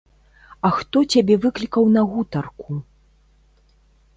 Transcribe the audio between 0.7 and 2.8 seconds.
хто цябе выклікаў на гутарку?